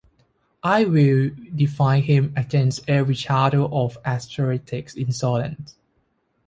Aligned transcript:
I 0.63 0.83
will 0.85 1.29
defend 1.55 2.05
him 2.05 2.33
against 2.35 2.79
every 2.89 3.13
shadow 3.13 3.67
of 3.69 3.99
aristocratic 4.03 4.89
insolence. 4.97 5.75